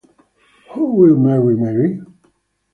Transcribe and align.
Who 0.71 0.85
Will 0.95 1.15
Marry 1.15 1.55
Mary? 1.55 2.01